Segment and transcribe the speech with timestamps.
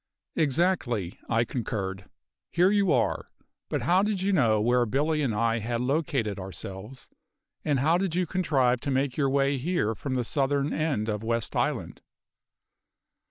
[0.35, 2.05] "Exactly," I concurred.
[2.49, 3.27] "Here you are.
[3.69, 7.07] But how did you know where Billy and I had located ourselves?
[7.63, 11.21] and how did you contrive to make your way here from the southern end of
[11.21, 12.01] West Island?"